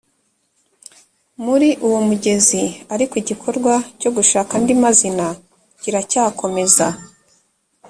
[1.45, 2.63] muri uwo mugezi
[2.93, 5.27] ariko igikorwa cyo gushaka andi mazina
[5.81, 6.87] kiracyakomeza